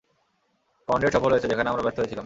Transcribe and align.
Conrad 0.87 1.11
সফল 1.15 1.31
হয়েছে 1.31 1.49
যেখানে 1.51 1.69
আমরা 1.69 1.83
ব্যর্থ 1.83 1.97
হয়েছিলাম। 1.99 2.19